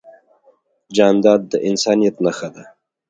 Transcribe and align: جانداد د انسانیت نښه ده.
جانداد 0.95 1.41
د 1.51 1.53
انسانیت 1.69 2.15
نښه 2.25 2.49
ده. 2.55 2.63